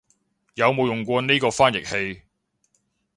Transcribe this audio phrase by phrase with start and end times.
[0.55, 2.23] 有冇用過呢個翻譯器